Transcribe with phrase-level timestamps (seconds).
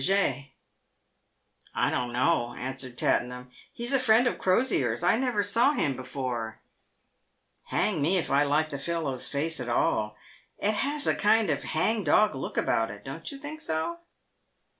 [0.03, 0.37] PAVED WITH GOLD.
[1.75, 5.03] 157" I don't know," answered Tattenham; u he's a friend of Crosier's.
[5.03, 6.59] I never saw him before."
[7.67, 10.15] u Hang me if I like the fellow's face at all.
[10.57, 13.05] It has a kind of hang dog look about it.
[13.05, 13.99] Don't you think so